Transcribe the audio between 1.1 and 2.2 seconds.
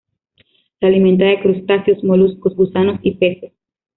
de crustáceos,